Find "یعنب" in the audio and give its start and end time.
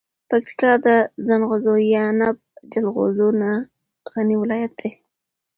1.95-2.35